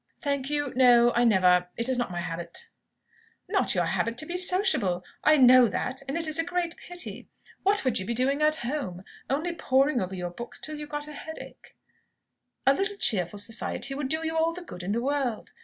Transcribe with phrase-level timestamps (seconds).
[0.19, 2.69] "Thank you, no; I never it is not my habit"
[3.47, 5.03] "Not your habit to be sociable!
[5.23, 7.29] I know that; and it is a great pity.
[7.61, 9.03] What would you be doing at home?
[9.29, 11.75] Only poring over books until you got a headache!
[12.65, 15.51] A little cheerful society would do you all the good in the world.